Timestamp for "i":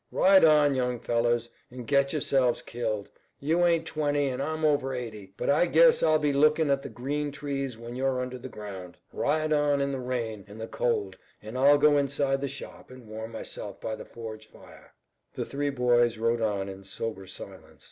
5.47-5.67